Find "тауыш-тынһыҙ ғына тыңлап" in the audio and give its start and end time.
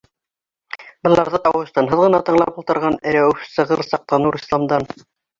1.47-2.57